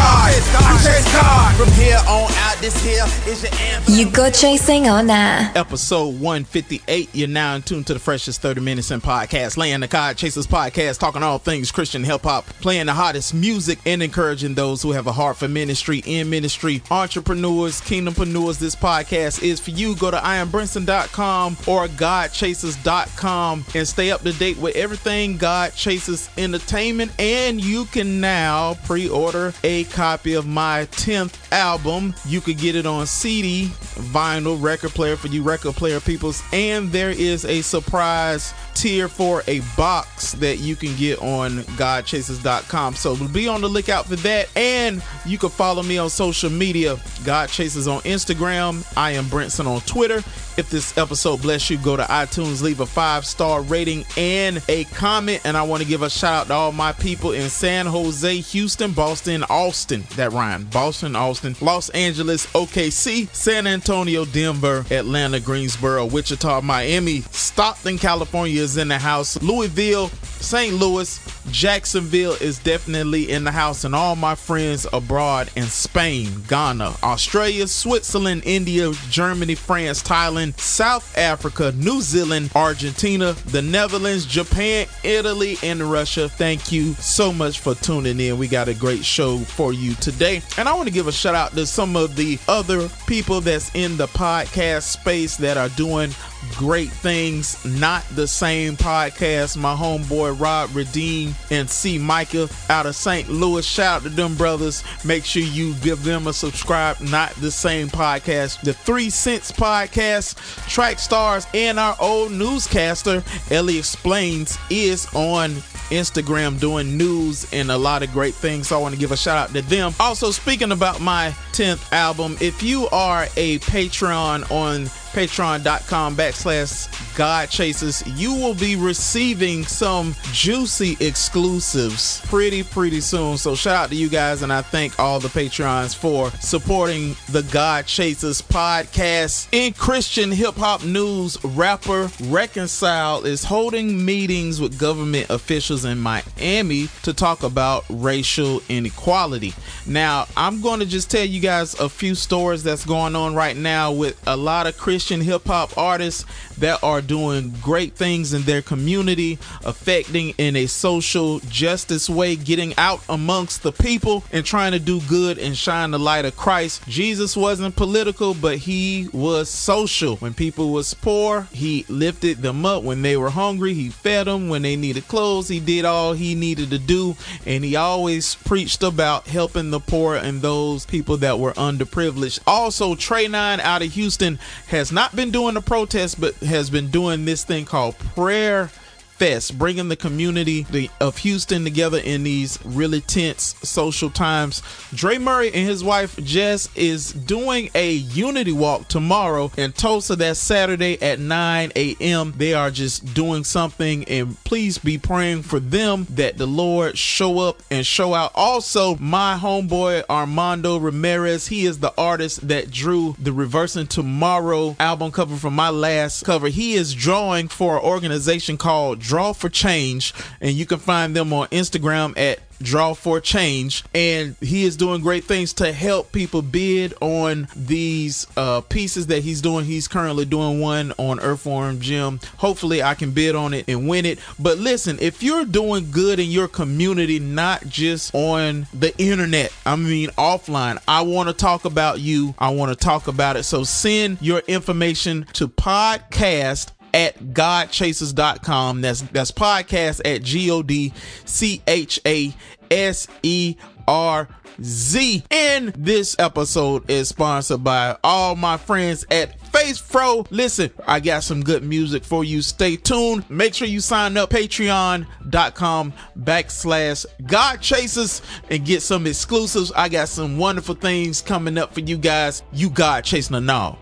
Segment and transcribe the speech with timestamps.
[0.00, 0.32] God.
[0.32, 1.56] I chase God.
[1.56, 3.94] From here on out, this here is your anthem.
[3.94, 5.54] You go chasing on that.
[5.56, 7.10] Episode 158.
[7.12, 9.56] You're now in tune to the freshest 30 minutes in podcast.
[9.56, 13.78] Laying the God Chasers podcast, talking all things Christian hip hop, playing the hottest music,
[13.84, 18.58] and encouraging those who have a heart for ministry, in ministry, entrepreneurs, kingdompreneurs.
[18.58, 19.94] This podcast is for you.
[19.96, 27.12] Go to iambrinson.com or godchaserz.com and stay up to date with everything God Chasers Entertainment.
[27.18, 32.14] And you can now pre order a copy of my 10th album.
[32.26, 33.66] You could get it on CD,
[34.12, 39.42] vinyl, record player for you record player peoples, and there is a surprise tier for
[39.46, 42.94] a box that you can get on godchaserz.com.
[42.94, 44.48] So be on the lookout for that.
[44.56, 48.86] And you can follow me on social media, God Chasers on Instagram.
[48.96, 50.22] I am Brinson on Twitter.
[50.56, 54.84] If this episode bless you, go to iTunes, leave a five star rating and a
[54.84, 55.40] comment.
[55.44, 58.36] And I want to give a shout out to all my people in San Jose,
[58.36, 60.04] Houston, Boston, Austin.
[60.16, 60.64] That rhyme.
[60.64, 68.76] Boston, Austin, Los Angeles, OKC, San Antonio, Denver, Atlanta, Greensboro, Wichita, Miami, Stockton, California is
[68.76, 69.40] in the house.
[69.42, 70.08] Louisville,
[70.40, 70.74] St.
[70.74, 76.94] Louis, Jacksonville is definitely in the house, and all my friends abroad in Spain, Ghana,
[77.02, 85.56] Australia, Switzerland, India, Germany, France, Thailand, South Africa, New Zealand, Argentina, the Netherlands, Japan, Italy,
[85.62, 86.28] and Russia.
[86.28, 88.38] Thank you so much for tuning in.
[88.38, 90.42] We got a great show for you today.
[90.56, 93.74] And I want to give a shout out to some of the other people that's
[93.74, 96.10] in the podcast space that are doing
[96.56, 97.64] great things.
[97.64, 99.56] Not the same podcast.
[99.56, 103.28] My homeboy Rob Redeem and C Micah out of St.
[103.28, 103.64] Louis.
[103.64, 104.84] Shout out to them brothers.
[105.04, 107.00] Make sure you give them a subscribe.
[107.00, 108.60] Not the same podcast.
[108.62, 110.36] The Three Cents podcast,
[110.68, 115.50] Track Stars, and our old newscaster Ellie Explains is on
[115.90, 118.68] Instagram doing news and a lot of great things.
[118.68, 119.92] So I want to give a shout out to them.
[120.00, 127.50] Also, speaking about my 10th album, if you are a Patreon on patreon.com backslash god
[127.50, 133.36] chasers you will be receiving some juicy exclusives pretty pretty soon.
[133.36, 137.42] So shout out to you guys and i thank all the patreons for supporting the
[137.52, 139.48] god chasers podcast.
[139.52, 147.12] In christian hip-hop news rapper reconcile is holding meetings with government officials in miami to
[147.12, 149.54] talk about racial inequality.
[149.86, 153.56] Now i'm going to just tell you guys a few stories that's going on right
[153.56, 156.26] now with a lot of christian Christian hip hop artists
[156.58, 162.74] that are doing great things in their community, affecting in a social justice way, getting
[162.76, 166.86] out amongst the people and trying to do good and shine the light of Christ.
[166.86, 170.16] Jesus wasn't political, but he was social.
[170.16, 172.82] When people was poor, he lifted them up.
[172.82, 174.50] When they were hungry, he fed them.
[174.50, 177.16] When they needed clothes, he did all he needed to do.
[177.46, 182.40] And he always preached about helping the poor and those people that were underprivileged.
[182.46, 187.24] Also, Tre9 out of Houston has not been doing the protest, but has been doing
[187.24, 188.70] this thing called prayer
[189.20, 194.62] Fest, bringing the community of Houston together in these really tense social times.
[194.94, 200.16] Dre Murray and his wife Jess is doing a unity walk tomorrow in Tulsa.
[200.16, 202.32] That's Saturday at 9 a.m.
[202.34, 207.40] They are just doing something, and please be praying for them that the Lord show
[207.40, 208.32] up and show out.
[208.34, 215.12] Also, my homeboy Armando Ramirez, he is the artist that drew the Reversing Tomorrow album
[215.12, 216.48] cover from my last cover.
[216.48, 221.32] He is drawing for an organization called Draw for Change, and you can find them
[221.32, 226.42] on Instagram at Draw for Change, and he is doing great things to help people
[226.42, 229.64] bid on these uh, pieces that he's doing.
[229.64, 232.20] He's currently doing one on Earthworm Jim.
[232.36, 234.20] Hopefully, I can bid on it and win it.
[234.38, 239.74] But listen, if you're doing good in your community, not just on the internet, I
[239.74, 242.32] mean offline, I want to talk about you.
[242.38, 243.42] I want to talk about it.
[243.42, 248.80] So send your information to podcast at godchaserz.com.
[248.80, 250.92] That's that's podcast at G O D
[251.24, 252.34] C H A
[252.70, 253.56] S E
[253.86, 254.28] R
[254.62, 255.24] Z.
[255.30, 260.24] And this episode is sponsored by all my friends at face, fro.
[260.30, 262.42] Listen, I got some good music for you.
[262.42, 263.28] Stay tuned.
[263.30, 269.72] Make sure you sign up patreon.com backslash God Chasers and get some exclusives.
[269.72, 272.42] I got some wonderful things coming up for you guys.
[272.52, 273.78] You God chasing a now.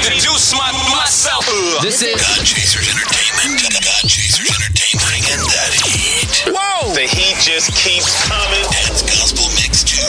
[0.00, 1.44] Allow me to reintroduce my, myself.
[1.84, 3.68] This is God Chasers Entertainment.
[3.84, 5.04] God Chasers Entertainment.
[5.04, 6.32] Bringing that heat.
[6.48, 6.94] Whoa!
[6.96, 8.64] The heat just keeps coming.
[8.88, 10.00] That's Gospel Mix 2.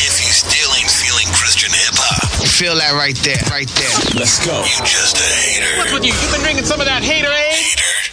[0.00, 3.92] If you still ain't feeling Christian hip hop, Feel that right there, right there.
[4.16, 4.64] Let's go.
[4.64, 5.76] you just a hater.
[5.76, 6.16] What's with you?
[6.16, 7.36] You've been drinking some of that hater eh?
[7.36, 7.76] aid?
[7.76, 8.05] Hater,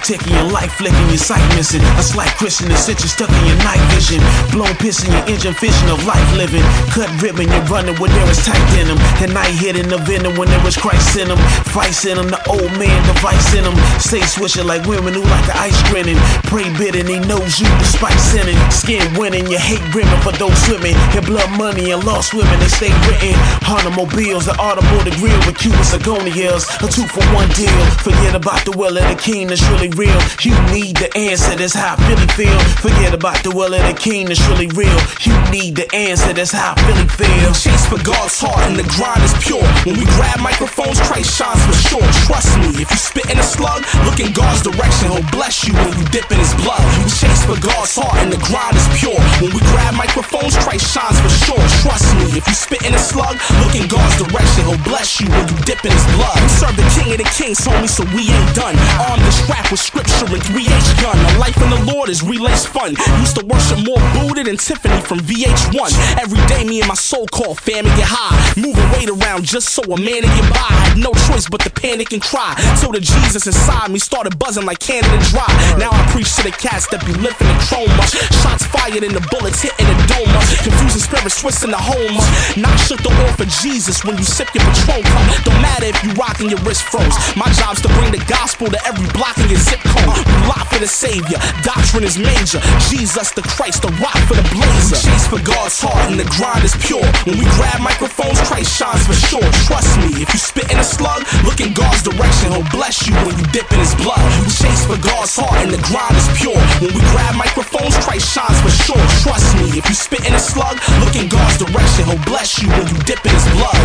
[0.00, 1.82] The ticking, your life flicking, your sight missing.
[2.00, 4.24] A slight Christian is you stuck in your night vision.
[4.48, 6.64] Blown pissing, your engine fishing of life living.
[6.96, 8.96] Cut ribbon, you're running when there is tight in them.
[9.20, 11.36] And night hitting the venom when there is Christ in them.
[11.76, 13.76] Vice in them, the old man, device in them.
[14.00, 16.16] Stay swishing like women who like the ice grinning.
[16.48, 18.56] Pray bidding, he knows you despite sinning.
[18.70, 20.96] Skin winning, you hate women for those swimming.
[21.12, 23.36] Your blood money and lost women, they stay written.
[23.68, 26.64] Automobiles, the audible, the grill with Cuban Sigonias.
[26.80, 27.74] A two for one deal.
[28.00, 30.20] Forget about the will of the king that's really real.
[30.42, 32.58] You need the answer, that's how I really feel.
[32.82, 34.98] Forget about the will of the king that's really real.
[35.24, 37.52] You need the answer, that's how I really feel.
[37.54, 39.64] Chase for God's heart and the grind is pure.
[39.86, 42.06] When we grab microphones, Christ shines for sure.
[42.28, 45.10] Trust me, if you spit in a slug, look in God's direction.
[45.10, 46.82] He'll bless you when you dip in his blood.
[47.00, 49.18] We chase for God's heart and the grind is pure.
[49.42, 51.62] When we grab microphones, Christ shines for sure.
[51.82, 54.68] Trust me, if you spit in a slug, look in God's direction.
[54.68, 56.36] He'll bless you when you dip in his blood.
[56.38, 58.76] We serve the king of the kings, homie, so we ain't done.
[59.00, 61.16] Armed and strapped with scripture and 3H gun.
[61.16, 62.92] A life in the Lord is relays fun.
[63.18, 65.90] Used to worship more Buddha than Tiffany from VH1.
[66.20, 68.36] Every day, me and my so-called family get high.
[68.60, 70.68] Moving weight around just so a man to get by.
[70.84, 72.54] Had no choice but to panic and cry.
[72.76, 75.48] So the Jesus inside me started buzzing like Canada Dry.
[75.80, 78.04] Now I preach to the cats that be lifting the chroma.
[78.44, 80.28] Shots fired and the bullets hitting the dome.
[80.60, 82.20] Confusing spirits twisting the home.
[82.60, 83.10] Not shook the
[83.40, 85.44] of Jesus when you sip your Patron cup.
[85.44, 87.14] Don't matter if you rockin' your wrist froze.
[87.36, 90.18] My job's to bring the gospel to every block in your zip code.
[90.26, 91.38] We lot for the Savior.
[91.62, 92.58] Doctrine is major.
[92.90, 94.98] Jesus the Christ, the rock for the blazer.
[94.98, 97.06] We chase for God's heart and the grind is pure.
[97.22, 99.46] When we grab microphones, Christ shines for sure.
[99.70, 102.50] Trust me, if you spit in a slug, look in God's direction.
[102.50, 104.20] He'll bless you when you dip in his blood.
[104.42, 106.58] We chase for God's heart and the grind is pure.
[106.82, 109.04] When we grab microphones, Christ shines for sure.
[109.22, 112.10] Trust me, if you spit in a slug, look in God's direction.
[112.10, 113.78] He'll bless you when you dip in his blood.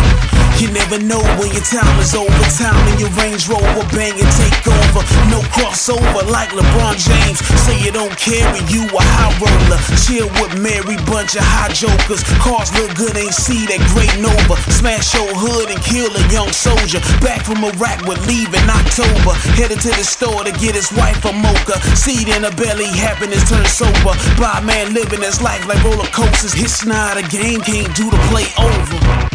[0.58, 2.32] You never know when your time is over.
[2.56, 5.04] Time in your Range Rover, bang and take over.
[5.28, 5.44] No
[5.76, 7.38] crossover like LeBron James.
[7.60, 9.80] Say you don't carry you a high roller.
[10.00, 12.24] Chill with Mary, bunch of high jokers.
[12.40, 14.56] Cars look good, ain't see that great Nova.
[14.72, 17.00] Smash your hood and kill a young soldier.
[17.20, 19.36] Back from Iraq with leave in October.
[19.52, 21.76] Headed to the store to get his wife a mocha.
[21.92, 24.16] Seed in her belly, happiness turn sober.
[24.40, 26.56] By man living his life like roller coasters.
[26.56, 29.25] It's not a game, can't do the play over.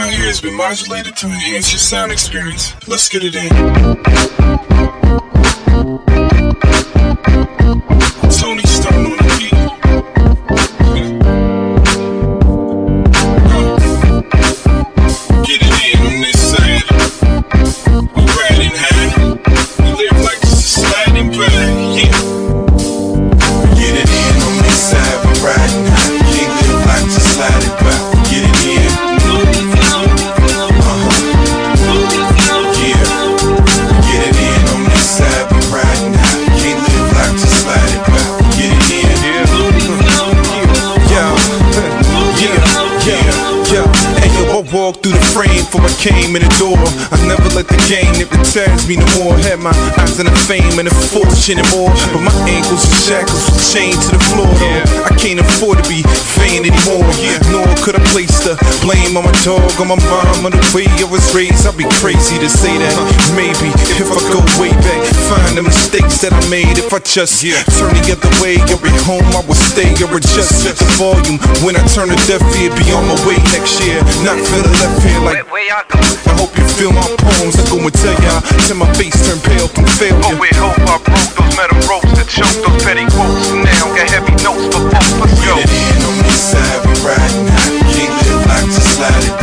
[0.00, 2.74] Out here has been modulated to enhance your sound experience.
[2.88, 4.39] Let's get it in.
[46.00, 46.80] Came in the door.
[47.12, 49.36] I never let the game hypnotize me no more.
[49.44, 51.92] Had my eyes on the fame and the fortune and more.
[52.16, 54.80] But my ankles and shackles were chained to the floor, though.
[55.04, 56.00] I can't afford to be
[56.40, 57.04] vain anymore.
[57.52, 60.88] Nor could I place the blame on my dog, on my mom, on the way
[60.88, 61.68] I was raised.
[61.68, 62.96] I'd be crazy to say that.
[63.36, 63.68] Maybe
[64.00, 66.80] if I go way back, find the mistakes that I made.
[66.80, 67.44] If I just
[67.76, 71.36] turn the other way, be home, I would stay or adjust the volume.
[71.60, 74.00] When I turn a deaf ear, be on my way next year.
[74.24, 75.44] Not feel the left ear like.
[75.50, 75.89] Where go?
[75.92, 77.58] I hope you feel my poems.
[77.58, 80.20] I go and tell y'all till my face turn pale from failure.
[80.24, 83.50] Oh, we hope oh, I broke those metal ropes that choke those petty quotes.
[83.52, 85.10] Now got heavy notes for folks.
[85.18, 85.58] Let's go.
[85.58, 87.80] Get it in on this side, we riding high.
[87.94, 89.36] Can't live like to slide it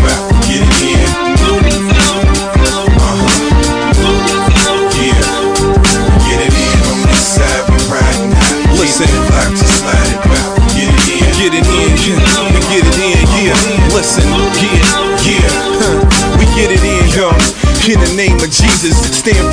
[18.94, 19.47] stand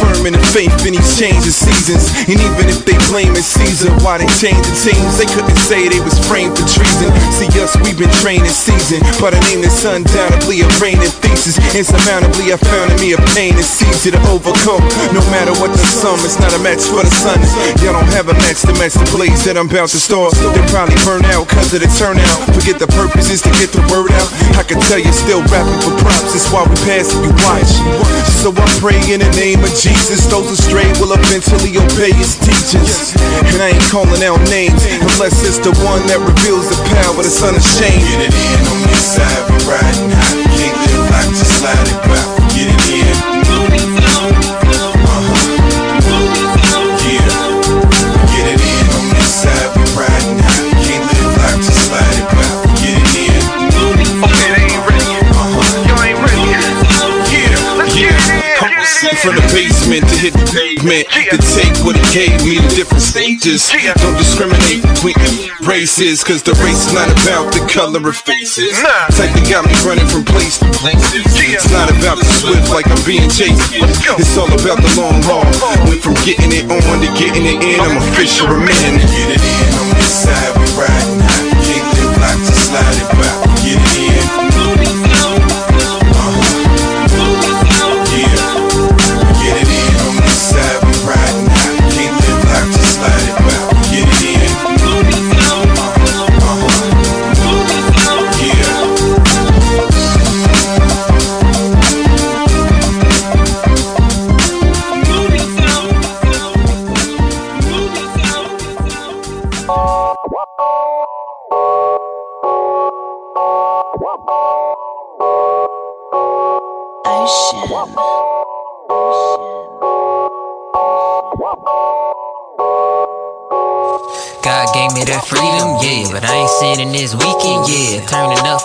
[0.54, 2.14] faith in these changing seasons.
[2.30, 5.18] And even if they blame it Caesar, why they change the teams?
[5.18, 7.10] They couldn't say they was framed for treason.
[7.34, 9.02] See us, we've been training season.
[9.18, 11.58] But a name that's undoubtedly a reigning thesis.
[11.74, 14.78] Insurmountably, I found in me a pain that's easy to overcome.
[15.10, 17.42] No matter what the sum, it's not a match for the sun.
[17.82, 20.38] Y'all don't have a match to match the blaze that I'm about to start.
[20.38, 22.46] They'll probably burn out cause of the turnout.
[22.54, 24.30] Forget the purpose is to get the word out.
[24.54, 26.30] I can tell you still rapping for props.
[26.30, 27.74] That's why we pass it, you watch.
[28.38, 30.22] So I pray in the name of Jesus.
[30.44, 33.16] Who stray will eventually obey his teachings.
[33.52, 37.42] And I ain't calling out names unless it's the one that reveals the power that's
[37.42, 38.04] unashamed.
[38.04, 40.53] Get it in on this side, we riding high.
[62.14, 63.66] Gave me to different stages.
[63.98, 65.18] Don't discriminate between
[65.66, 68.70] races Cause the race is not about the color of faces.
[69.18, 72.86] Type that got me running from place to place It's not about the swift like
[72.86, 73.58] I'm being chased.
[73.74, 75.42] It's all about the long haul.
[75.90, 77.82] Went from getting it on to getting it in.
[77.82, 78.70] I'm a fisherman.
[78.70, 79.70] Get it in.
[79.82, 81.50] On this side we riding high.
[81.66, 82.14] Can't live
[82.46, 84.03] to slide it back Get it in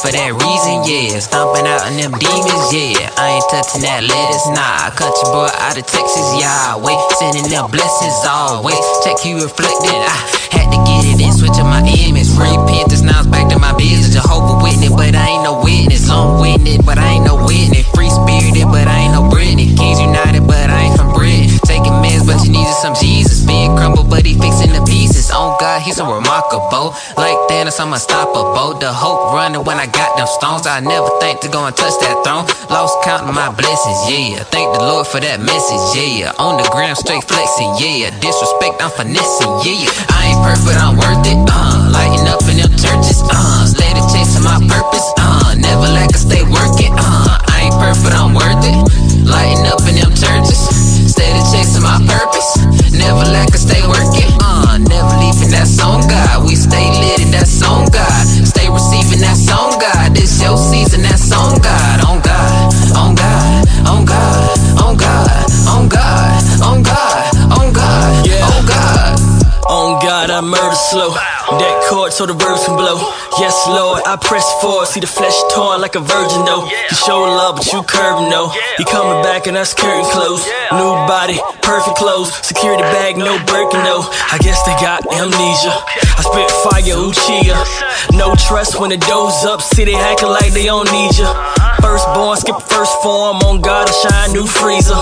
[0.10, 1.22] for that reason, yeah.
[1.22, 3.14] Stomping out on them demons, yeah.
[3.14, 4.90] I ain't touching that lettuce, nah.
[4.98, 6.74] Country boy out of Texas, yeah.
[6.82, 8.82] Wait, sending them blessings always.
[9.06, 10.18] Check you reflected, I
[10.50, 12.30] had to get it in, switch up my image.
[12.34, 14.18] Repent, this now it's back to my business.
[14.18, 16.10] Jehovah Witness, but I ain't no witness.
[16.10, 17.86] Long witness, but I ain't no witness.
[17.94, 19.78] Free spirited, but I ain't no Britney.
[19.78, 20.79] Kings United, but I
[22.30, 23.42] but you needed some Jesus.
[23.42, 25.34] Being crumbled, but he fixing the pieces.
[25.34, 26.94] On God, he's so remarkable.
[27.18, 28.78] Like Thanos, I'm unstoppable.
[28.78, 30.70] The hope running when I got them stones.
[30.70, 32.46] I never think to go and touch that throne.
[32.70, 34.46] Lost counting my blessings, yeah.
[34.54, 36.38] Thank the Lord for that message, yeah.
[36.38, 38.14] On the ground, straight flexing, yeah.
[38.22, 39.90] Disrespect, I'm finessing, yeah.
[40.14, 41.90] I ain't perfect, I'm worth it, uh.
[41.90, 43.66] Lighting up in them churches, uh.
[43.66, 45.58] Steady chasing my purpose, uh.
[45.58, 47.42] Never lack I stay working, uh.
[47.50, 48.78] I ain't perfect, I'm worth it.
[49.26, 49.59] Lighting
[52.00, 52.58] my purpose.
[52.92, 54.78] Never lack I stay working, uh.
[54.78, 56.46] Never leaving that song, God.
[56.46, 58.26] We stay lit in that song, God.
[58.46, 60.16] Stay receiving that song, God.
[60.16, 62.06] This your season, that song, God.
[62.08, 68.66] On God, on God, on God, on God, on God, on God, on God, on
[68.66, 69.20] God.
[69.70, 71.29] On God, I murder slow.
[71.58, 73.02] That chord so the verbs can blow.
[73.42, 74.86] Yes, Lord, I press forward.
[74.86, 76.70] See the flesh torn like a virgin, though.
[76.70, 78.54] He show love, but you curving, though.
[78.78, 80.46] He coming back and that's curtain closed.
[80.72, 82.30] New body, perfect clothes.
[82.46, 84.06] Security bag, no Birkin, though.
[84.30, 85.74] I guess they got amnesia.
[85.74, 87.58] I spit fire, Uchiha.
[88.14, 89.62] No trust when the doors up.
[89.62, 91.34] See, they acting like they don't need ya.
[91.82, 93.42] Firstborn, skip first form.
[93.42, 95.02] On God, I shine, new freezer.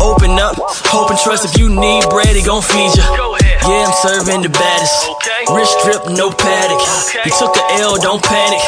[0.00, 0.56] Open up,
[0.90, 1.44] hope and trust.
[1.44, 3.04] If you need bread, he gon' feed ya.
[3.64, 4.92] Yeah, I'm serving the baddest.
[5.48, 6.84] Rich drip, no paddock.
[7.24, 8.60] He took a L, don't panic.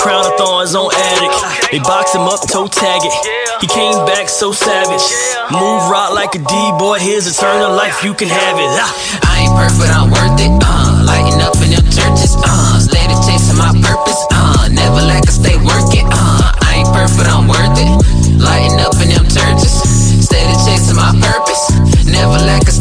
[0.00, 1.36] Crown of thorns on addict.
[1.68, 3.12] They box him up, toe tag it.
[3.60, 5.04] He came back so savage.
[5.52, 6.96] Move rock like a D boy.
[6.96, 8.72] Here's eternal life, you can have it.
[8.72, 8.88] Ah.
[9.28, 10.52] I ain't perfect, I'm worth it.
[10.64, 12.32] Uh, lighting up in them churches.
[12.40, 14.20] Uh, steady chasing my purpose.
[14.32, 16.08] Uh, never lack I stay working.
[16.08, 17.92] Uh, I ain't perfect, I'm worth it.
[18.40, 19.76] Lighting up in them churches.
[20.24, 21.68] Steady chasing my purpose.
[22.08, 22.72] Never lack I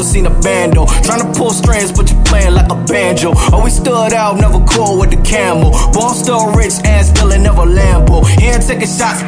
[0.00, 0.86] never seen a bando.
[1.04, 3.32] Trying to pull strings, but you playing like a banjo.
[3.34, 5.70] Oh, Always stood out, never cool with the camel.
[5.92, 8.24] Born still rich, ass still never Lambo.
[8.40, 9.22] Here taking shots,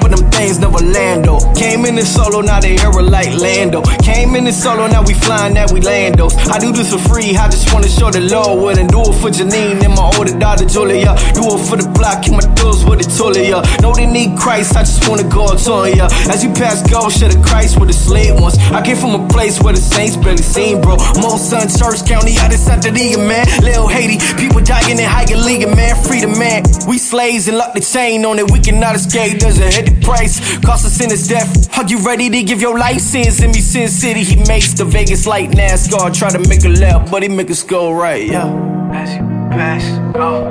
[0.53, 1.39] things never lando.
[1.55, 3.83] Came in the solo, now they hear like Lando.
[4.03, 6.35] Came in the solo, now we flying, now we landos.
[6.51, 9.31] I do this for free, I just wanna show the Lord and do it for
[9.31, 11.15] Janine and my older daughter Julia.
[11.35, 13.63] Do it for the block, keep my dudes with it Tulia.
[13.81, 16.09] Know they need Christ, I just wanna go to ya.
[16.29, 18.59] As you pass go, share the Christ with the slave ones.
[18.73, 20.97] I came from a place where the saints barely seen, bro.
[21.21, 23.47] Most son, Church County, out of Santa Diego, man.
[23.63, 25.95] Lil Haiti, people dying in higher league, man.
[26.05, 26.63] Freedom, man.
[26.87, 28.51] We slaves and lock the chain on it.
[28.51, 30.42] We cannot escape, there's a heavy price.
[30.63, 31.79] Cost us in his death.
[31.79, 33.01] Are you ready to give your life?
[33.01, 34.23] Sins in me, Sin City.
[34.23, 36.15] He makes the Vegas light NASCAR.
[36.15, 38.47] Try to make a left, but he make us go right, yeah.
[38.93, 39.21] As you
[39.51, 39.85] pass,
[40.15, 40.47] go.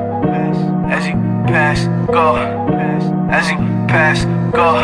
[0.89, 1.13] As you
[1.47, 2.35] pass, go.
[3.29, 3.57] As you
[3.87, 4.75] pass, go.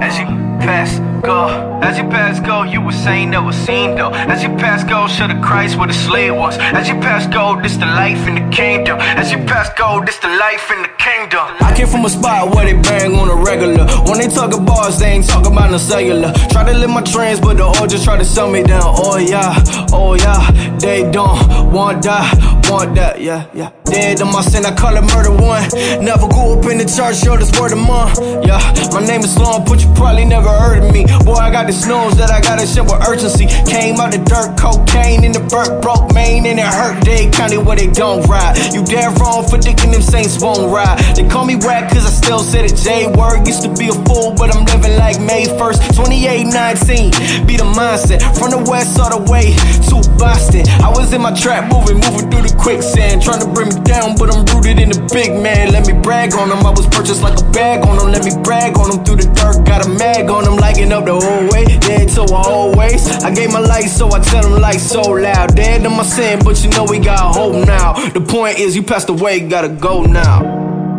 [0.00, 0.26] As you
[0.60, 1.80] pass, go.
[1.82, 2.62] As you pass, go.
[2.62, 4.10] You were saying never seen though.
[4.10, 5.06] As you pass, go.
[5.08, 6.56] Show the Christ where the slave was.
[6.58, 7.60] As you pass, go.
[7.60, 8.98] This the life in the kingdom.
[9.00, 10.02] As you pass, go.
[10.04, 11.46] This the life in the kingdom.
[11.60, 13.86] I came from a spot where they bang on a regular.
[14.08, 16.32] When they talk bars, they ain't talking about no cellular.
[16.50, 18.82] Try to live my trends, but the oil just try to sell me down.
[18.84, 19.54] Oh yeah,
[19.92, 20.76] oh yeah.
[20.78, 23.70] They don't want that, want that, yeah, yeah.
[23.84, 25.62] Dead on my sin, I call it murder one.
[26.04, 28.18] Never go up in the church, show this word a month.
[28.44, 28.60] Yeah,
[28.92, 31.05] my name is long, but you probably never heard of me.
[31.24, 33.46] Boy, I got the snows that I gotta share with urgency.
[33.70, 37.58] Came out the dirt, cocaine in the burnt, broke main, and it hurt Dade County
[37.58, 38.56] where they don't ride.
[38.72, 40.98] You dead wrong for thinking them saints won't ride.
[41.14, 43.46] They call me whack cause I still say the J word.
[43.46, 47.46] Used to be a fool, but I'm living like May 1st, 2819.
[47.46, 49.54] Be the mindset from the west all the way
[49.90, 50.64] to Boston.
[50.82, 54.16] I was in my trap moving, moving through the quicksand, trying to bring me down,
[54.16, 55.72] but I'm rooted in the big man.
[55.72, 56.64] Let me brag on them.
[56.64, 58.08] I was purchased like a bag on them.
[58.10, 59.64] Let me brag on them through the dirt.
[59.66, 61.64] Got a mag on them, lighting up the whole way.
[61.78, 63.06] Dead to I always.
[63.22, 65.54] I gave my life, so I tell them life so loud.
[65.54, 67.92] Dead to my sin, but you know we got hope now.
[68.10, 70.40] The point is, you passed away, gotta go now.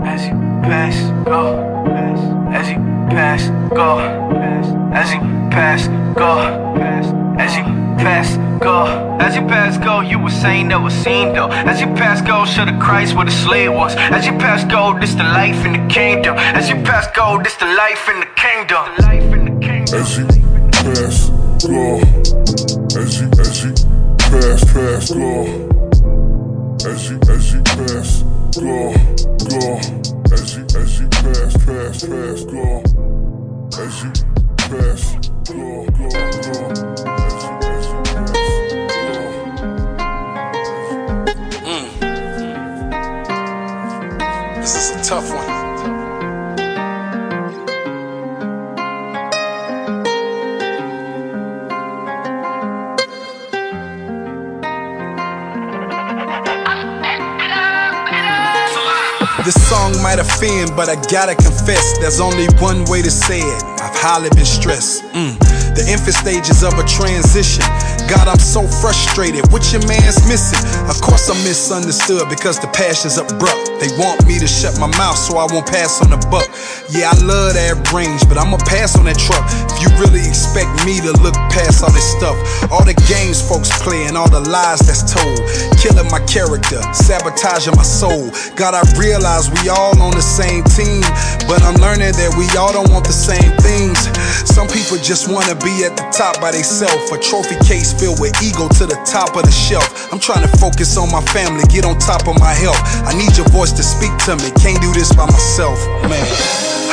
[0.05, 0.33] As you
[0.63, 1.41] pass, go.
[1.85, 2.19] Pass,
[2.55, 2.77] as you
[3.09, 3.97] pass, go.
[3.97, 6.29] Pass, as you pass, go.
[6.77, 7.05] Pass,
[7.39, 7.63] as you
[7.97, 8.85] pass, go.
[9.19, 10.01] As you pass, go.
[10.01, 11.49] You were saying never seen though.
[11.49, 12.45] As you pass, go.
[12.45, 13.95] Show the Christ where the slave was.
[13.97, 14.97] As you pass, go.
[14.99, 16.35] This the life in the kingdom.
[16.37, 17.41] As you pass, go.
[17.41, 19.16] This the life in the kingdom.
[19.89, 20.25] As you
[20.73, 21.29] pass,
[21.65, 21.99] go.
[22.99, 23.71] As you, as you
[24.17, 25.31] pass, pass, go.
[26.85, 28.23] As you, as you pass,
[28.59, 28.93] go,
[29.47, 29.79] go.
[30.33, 32.83] As you, as you pass, pass, pass, go.
[33.79, 34.11] As you
[34.57, 35.03] pass,
[35.47, 36.07] go, go,
[36.43, 36.57] go.
[41.63, 41.87] Mm.
[44.57, 45.56] This is a tough one.
[59.47, 63.63] This song might offend, but I gotta confess, there's only one way to say it.
[63.79, 65.03] I've highly been stressed.
[65.15, 65.39] Mm.
[65.73, 67.63] The infant stages of a transition.
[68.07, 69.43] God, I'm so frustrated.
[69.51, 70.63] What your man's missing?
[70.87, 73.67] Of course, I'm misunderstood because the passion's abrupt.
[73.83, 76.47] They want me to shut my mouth so I won't pass on the buck.
[76.87, 79.43] Yeah, I love that range, but I'ma pass on that truck.
[79.75, 82.39] If you really expect me to look past all this stuff,
[82.71, 85.43] all the games folks play and all the lies that's told,
[85.75, 88.31] killing my character, sabotaging my soul.
[88.55, 91.03] God, I realize we all on the same team,
[91.43, 93.99] but I'm learning that we all don't want the same things.
[94.47, 98.33] Some people just wanna be at the top by themselves, a trophy case filled with
[98.41, 100.13] ego to the top of the shelf.
[100.13, 102.77] I'm trying to focus on my family, get on top of my health.
[103.03, 106.21] I need your voice to speak to me, can't do this by myself, man.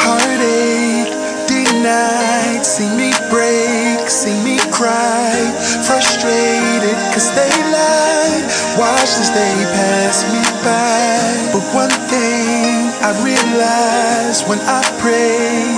[0.00, 1.12] Heartache,
[1.46, 5.36] denied, see me break, see me cry.
[5.84, 8.44] Frustrated, cause they lied.
[8.80, 11.52] Watch as they pass me by.
[11.52, 15.68] But one thing I realize when I pray,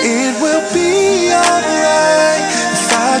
[0.00, 1.82] it will be alright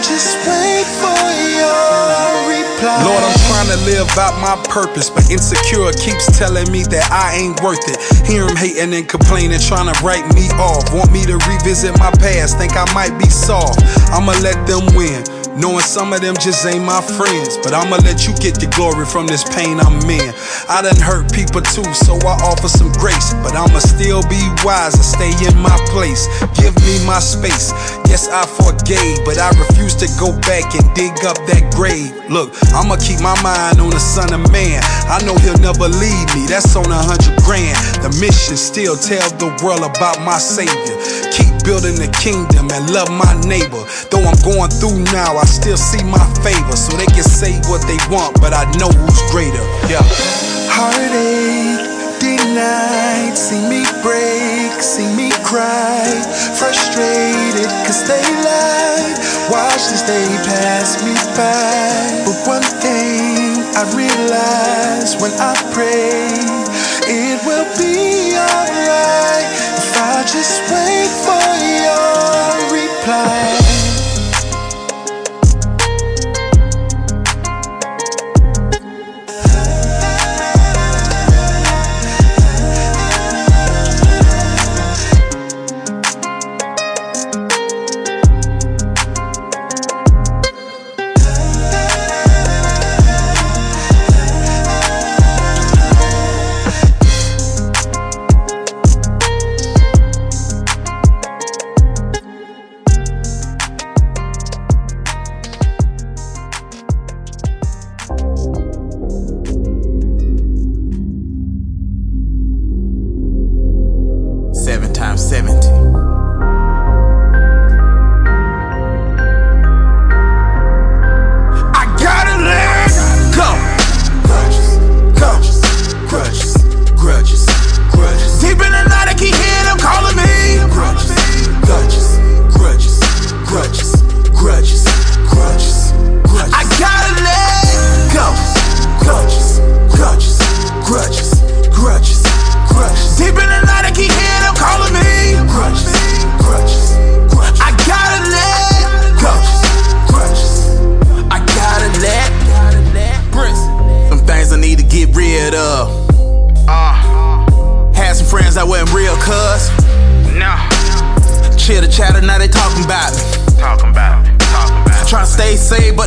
[0.02, 1.22] just wait for
[1.54, 3.06] your reply.
[3.06, 7.38] Lord, I'm trying to live out my purpose, but insecure keeps telling me that I
[7.38, 8.02] ain't worth it.
[8.26, 10.90] Hear him hating and complaining, trying to write me off.
[10.92, 13.78] Want me to revisit my past, think I might be soft.
[14.10, 15.22] I'ma let them win.
[15.56, 17.60] Knowing some of them just ain't my friends.
[17.60, 20.32] But I'ma let you get the glory from this pain I'm in.
[20.68, 23.36] I done hurt people too, so I offer some grace.
[23.44, 26.24] But I'ma still be wise and stay in my place.
[26.56, 27.68] Give me my space.
[28.08, 32.12] Yes, I forgave, but I refuse to go back and dig up that grave.
[32.32, 34.80] Look, I'ma keep my mind on the Son of Man.
[35.12, 36.48] I know He'll never leave me.
[36.48, 37.76] That's on a hundred grand.
[38.00, 40.96] The mission still tell the world about my Savior.
[41.36, 43.82] Keep building the kingdom and love my neighbor.
[44.10, 46.76] Though I'm going through now, I still see my favor.
[46.76, 49.62] So they can say what they want, but I know who's greater.
[49.86, 50.02] Yeah.
[50.70, 51.82] Heartache
[52.18, 56.02] denied, see me break, see me cry.
[56.58, 59.16] Frustrated, cause they lied.
[59.50, 62.26] Watch this day pass me by.
[62.26, 66.30] But one thing I realize when I pray,
[67.06, 69.71] it will be alright
[70.24, 71.42] just wait for
[71.82, 73.51] your reply.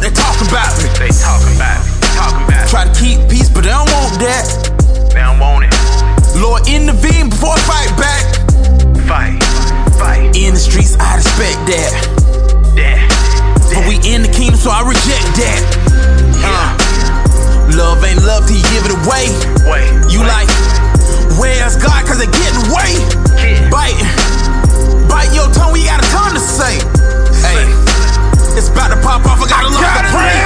[0.05, 0.85] They talking about me.
[1.01, 1.89] They talking about it.
[2.13, 2.69] Talking about it.
[2.69, 4.45] Try to keep peace, but they don't want that.
[5.09, 5.73] They don't want it.
[6.37, 8.23] Lord, intervene before I fight back.
[9.09, 9.41] Fight.
[9.97, 10.37] Fight.
[10.37, 11.89] In the streets, I respect that.
[12.77, 13.01] That.
[13.73, 15.61] But we in the kingdom, so I reject that.
[16.45, 16.69] Uh,
[17.73, 19.25] love ain't love till you give it away.
[19.65, 19.89] Wait.
[20.13, 20.45] You like,
[21.41, 22.05] where's God?
[22.05, 22.93] Cause they getting away.
[23.73, 23.97] Bite,
[25.09, 27.04] bite your tongue, we got a ton to say.
[28.75, 30.44] About to pop off, I got a lot to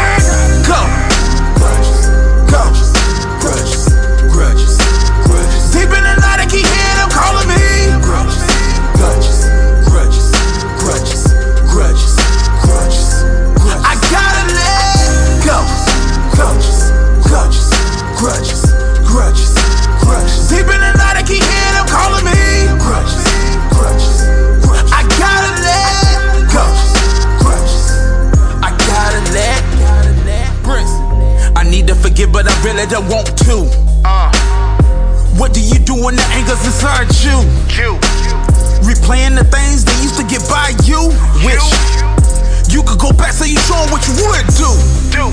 [36.50, 37.38] anger's inside you?
[37.78, 38.00] You.
[38.82, 41.10] Replaying the things that used to get by you.
[41.46, 41.62] Wish
[42.74, 44.70] you could go back so you show 'em what you would do.
[45.14, 45.26] Do.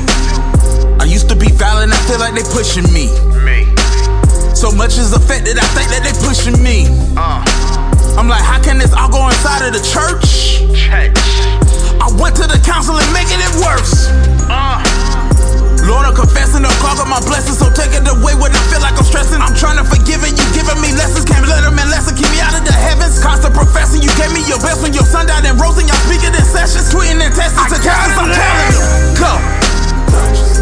[1.00, 3.08] I used to be violent, I feel like they pushing me.
[3.44, 3.68] Me.
[4.54, 6.88] So much is affected, I think that they pushing me.
[7.16, 7.44] Uh.
[8.18, 10.64] I'm like, how can this all go inside of the church?
[10.72, 11.20] Church.
[12.00, 14.08] I went to the council and making it worse.
[14.48, 14.95] Uh.
[15.86, 18.82] Lord, I'm confessing, don't clog up my blessings, so take it away when I feel
[18.82, 19.38] like I'm stressing.
[19.38, 21.22] I'm trying to forgive and you giving me lessons.
[21.22, 23.22] Can't let them in lesson, keep me out of the heavens.
[23.22, 26.02] Constant professing, you gave me your best when your son died and rose and y'all
[26.02, 26.90] speaking in sessions.
[26.90, 28.82] Tweeting and testing to guys, I'm telling you.
[29.14, 29.32] Go.
[30.10, 30.58] Grudges.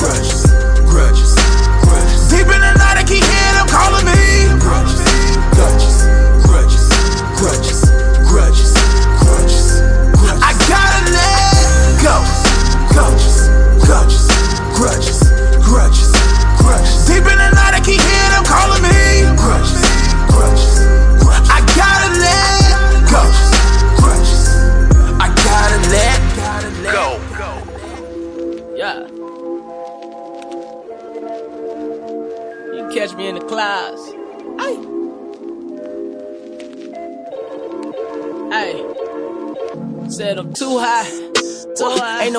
[0.00, 0.40] Grudges,
[0.88, 1.36] grudges,
[1.84, 2.32] grudges.
[2.32, 4.48] Deep in the night, I keep hearing them calling me.
[4.56, 5.11] Grudges,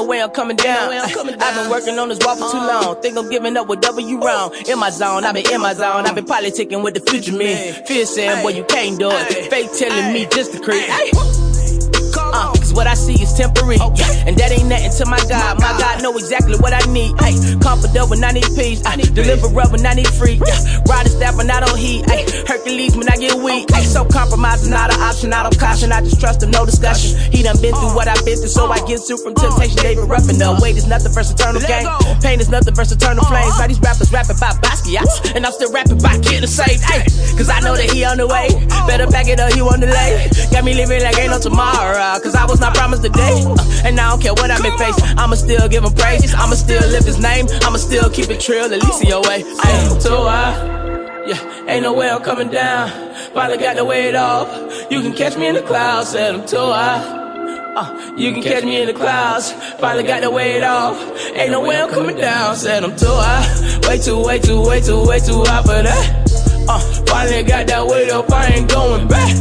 [0.03, 0.91] no way I'm coming down.
[0.93, 3.01] I've been working on this wall for too long.
[3.01, 4.53] Think I'm giving up with W wrong.
[4.67, 6.05] In my zone, I've been in my zone.
[6.05, 7.85] I've been politicking with the future man.
[7.85, 9.49] Fear saying, boy, you can't do it.
[9.49, 10.83] Fate telling me just to creep.
[12.33, 13.77] Uh, cause what I see is temporary.
[13.77, 15.59] Yeah, and that ain't nothing to my God.
[15.59, 17.13] My God know exactly what I need.
[17.19, 18.83] Ay, confident when I need peace.
[18.85, 20.41] I deliver up when I need free.
[20.45, 22.05] Yeah, ride a staff when I don't heat.
[22.09, 22.25] Ay,
[22.63, 23.69] Hercules when I get weak.
[23.83, 25.33] So compromising not an option.
[25.33, 25.91] I don't caution.
[25.91, 27.19] I just trust him, no discussion.
[27.31, 29.77] He done been through what I've been through, so I get through from temptation.
[29.83, 30.39] David Ruffin.
[30.39, 31.87] The weight is nothing versus eternal game.
[32.21, 33.59] Pain is nothing versus eternal flames.
[33.59, 36.83] Now these rappers rapping about Basquiat, and I'm still rapping about getting saved.
[36.87, 37.03] Ay,
[37.35, 38.47] cause I know that he on the way.
[38.87, 40.31] Better pack it up, he on the lay.
[40.51, 42.19] Got me living like ain't no tomorrow.
[42.23, 43.43] Cause I was not promised today.
[43.43, 44.95] Uh, and I don't care what I may face.
[45.19, 46.33] I'ma still give him praise.
[46.33, 47.47] I'ma still lift his name.
[47.67, 49.43] I'ma still keep it trill, at least in your way.
[49.59, 50.82] Ay, too high.
[51.25, 52.89] Yeah, ain't no way I'm coming down.
[53.33, 54.49] Finally got the weight off.
[54.91, 57.21] You can catch me in the clouds, said I'm too high.
[57.77, 59.53] Uh, you can catch me in the clouds.
[59.79, 60.99] Finally got the weight off.
[61.35, 62.57] Ain't no way I'm coming down.
[62.57, 63.87] Said I'm too high.
[63.87, 66.65] Way too, way too, way too, way too high for that.
[66.67, 68.29] Uh, finally got that weight off.
[68.29, 69.33] I ain't going back.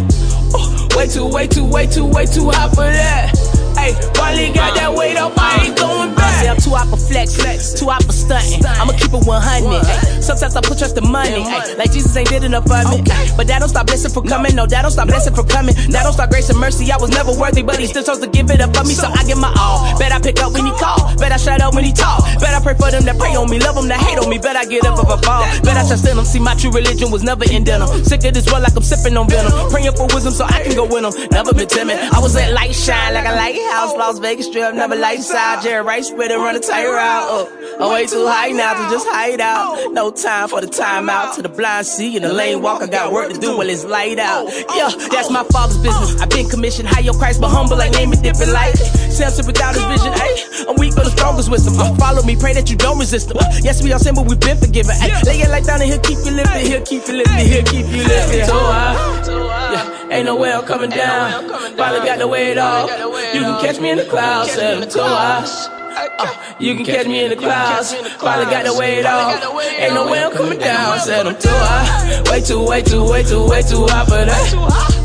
[0.55, 3.35] Uh, way too, way too, way too, way too high for that.
[3.77, 5.33] Hey, finally got that weight up.
[5.37, 6.33] I ain't going back.
[6.33, 8.65] I say I'm too out for flex, flex, too out for stunting.
[8.65, 10.12] I'ma keep it 100.
[10.23, 11.75] Sometimes I put trust in money, ay.
[11.75, 13.03] like Jesus ain't did enough for me.
[13.11, 13.35] Ay.
[13.37, 14.55] But that don't stop blessing from coming.
[14.55, 15.75] No, that don't stop blessing from coming.
[15.91, 16.91] That don't stop grace and mercy.
[16.93, 19.09] I was never worthy, but he still chose to give it up for me, so
[19.09, 19.99] I give my all.
[19.99, 21.17] Bet I pick up when he call.
[21.19, 22.23] Bet I shut up when he talk.
[22.39, 24.39] Bet I pray for them that pray on me, love them that hate on me.
[24.39, 25.43] Bet I get up if I fall.
[25.67, 26.25] Bet I trust in them.
[26.25, 27.89] See, my true religion was never in denim.
[28.05, 29.53] Sick of this world like I'm sipping on venom.
[29.71, 31.13] Praying for wisdom so I can go win them.
[31.31, 31.99] Never been timid.
[31.99, 35.63] I was at light shine like a lighthouse, Las Vegas strip, never light side.
[35.63, 37.27] Jerry Rice spread and run a tire out.
[37.29, 39.93] Oh, I'm way too high now to just hide out.
[39.93, 42.83] No time for the timeout to the blind see in the lane walk.
[42.83, 44.47] I got work to do while it's light out.
[44.75, 46.21] Yeah, that's my father's business.
[46.21, 48.77] I've been commissioned high your Christ, but humble like name it different light.
[48.77, 50.13] Samson without his vision.
[50.13, 51.75] Hey, I'm weak but the strongest wisdom.
[51.79, 53.39] Uh, follow me, pray that you don't resist him.
[53.39, 54.95] Uh, yes, we all sin, but we've been forgiven.
[55.01, 56.67] Ay, lay your life down and he'll keep you lifted.
[56.67, 57.47] He'll keep you lifted.
[57.47, 58.47] He'll keep you lifted.
[58.47, 59.73] So high.
[59.73, 61.49] Yeah, ain't no way I'm coming down.
[61.77, 62.91] Finally got the weight off.
[63.35, 64.55] You can catch me in the clouds,
[64.93, 65.82] too high.
[65.95, 67.95] Uh, you can catch me in the clouds.
[68.17, 69.43] Finally got the weight off.
[69.79, 70.99] Ain't no way I'm coming down.
[71.01, 72.23] Said I'm too high.
[72.31, 74.55] Way too, way too, way too, way too high for that.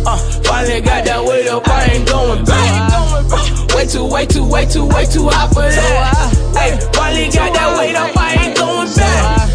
[0.05, 1.67] Uh, finally got that weight up.
[1.67, 2.91] I ain't going back.
[2.93, 6.55] Uh, way too, way too, way too, way too high for that.
[6.55, 8.15] Hey, finally got that weight up.
[8.15, 9.49] I ain't going back.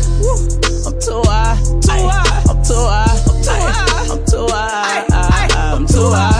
[0.86, 1.56] I'm too high.
[1.80, 2.42] Too high.
[2.48, 3.22] I'm too high.
[4.10, 5.06] I'm too high.
[5.74, 6.31] I'm too high.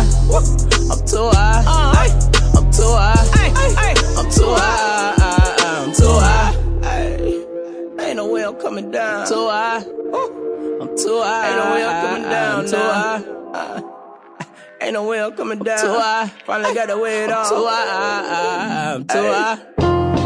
[12.92, 13.82] Too high.
[14.82, 15.78] Ain't no way I'm coming down.
[15.78, 16.26] Too high.
[16.44, 17.48] Finally got the weight off.
[17.48, 19.04] Too high.
[19.08, 20.18] Too high.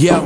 [0.00, 0.24] Yo,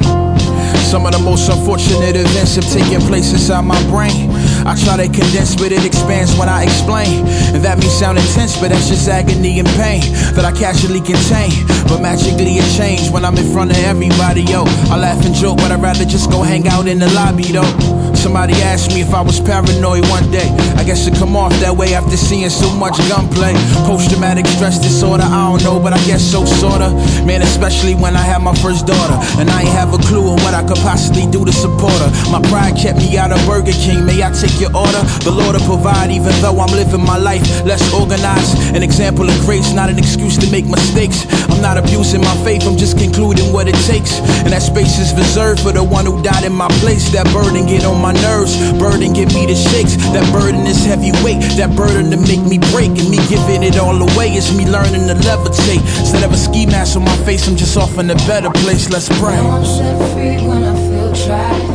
[0.87, 4.31] some of the most unfortunate events have taken place inside my brain.
[4.63, 7.27] I try to condense, but it expands when I explain.
[7.51, 10.03] And that may sound intense, but that's just agony and pain
[10.39, 11.51] that I casually contain.
[11.91, 14.63] But magically it changed when I'm in front of everybody, yo.
[14.95, 18.13] I laugh and joke, but I'd rather just go hang out in the lobby, though.
[18.25, 20.49] Somebody asked me if I was paranoid one day.
[20.81, 23.53] I guess it come off that way after seeing so much gunplay.
[23.85, 26.89] Post traumatic stress disorder, I don't know, but I guess so sorta.
[27.29, 29.13] Man, especially when I had my first daughter.
[29.37, 32.09] And I ain't have a clue on what I could possibly do to support her.
[32.33, 34.09] My pride kept me out of Burger King.
[34.09, 35.05] May I take your order?
[35.21, 38.57] The Lord will provide, even though I'm living my life less organized.
[38.73, 41.29] An example of grace, not an excuse to make mistakes.
[41.53, 44.17] I'm not abusing my faith, I'm just concluding what it takes.
[44.49, 47.13] And that space is reserved for the one who died in my place.
[47.13, 49.96] That burden get on my nerves, burden give me the shakes.
[50.14, 52.92] That burden is heavyweight, that burden to make me break.
[52.94, 55.83] And me giving it all away is me learning to levitate.
[56.00, 58.90] Instead of a ski mask on my face, I'm just off in a better place.
[58.90, 59.37] Let's pray.
[59.37, 61.66] I'm set free when I feel trapped.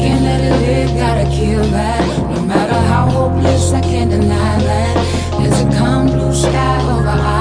[0.00, 2.02] Can't let it live, gotta kill that.
[2.34, 4.94] No matter how hopeless, I can't deny that.
[5.38, 7.35] There's a calm blue sky over our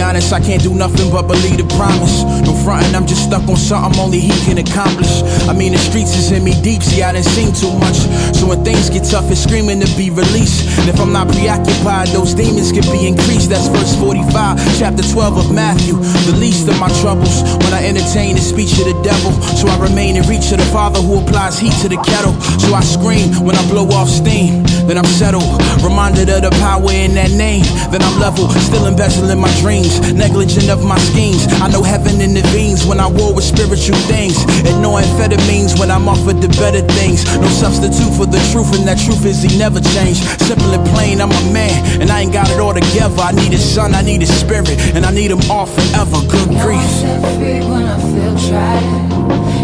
[0.00, 2.24] honest, I can't do nothing but believe the promise.
[2.44, 5.22] No frontin', I'm just stuck on something only he can accomplish.
[5.48, 7.96] I mean, the streets is in me deep, see, I didn't seen too much.
[8.36, 10.66] So when things get tough, it's screaming to be released.
[10.80, 13.48] And if I'm not preoccupied, those demons can be increased.
[13.50, 15.96] That's verse 45, chapter 12 of Matthew.
[16.28, 19.32] The least of my troubles when I entertain the speech of the devil.
[19.56, 22.34] So I remain in reach of the Father who applies heat to the kettle.
[22.58, 25.44] So I scream when I blow off steam, then I'm settled.
[25.82, 28.48] Reminded of the power in that name, then I'm level.
[28.62, 31.46] Still embezzling my dreams, negligent of my schemes.
[31.60, 34.38] I know heaven intervenes when I war with spiritual things.
[34.66, 37.24] And no amphetamines when I'm offered the better things.
[37.36, 40.22] No substitute for the truth, and that truth is he never changed.
[40.40, 43.20] Simple and plain, I'm a man, and I ain't got it all together.
[43.20, 46.22] I need a son, I need a spirit, and I need him all forever.
[46.30, 46.78] Good grief.
[46.78, 48.84] I'm set free when I feel tried.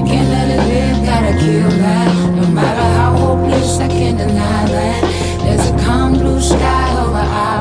[0.09, 2.11] Can't let it live, gotta kill that.
[2.37, 3.12] No matter how
[3.65, 5.03] second in island.
[5.43, 7.52] There's a calm blue sky over our